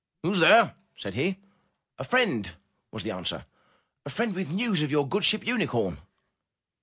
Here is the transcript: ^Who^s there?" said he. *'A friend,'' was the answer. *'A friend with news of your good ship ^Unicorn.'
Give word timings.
^Who^s 0.23 0.39
there?" 0.39 0.73
said 0.97 1.13
he. 1.13 1.37
*'A 1.99 2.05
friend,'' 2.05 2.55
was 2.91 3.03
the 3.03 3.11
answer. 3.11 3.45
*'A 4.03 4.09
friend 4.09 4.33
with 4.33 4.49
news 4.49 4.81
of 4.81 4.89
your 4.89 5.07
good 5.07 5.23
ship 5.23 5.43
^Unicorn.' 5.43 5.99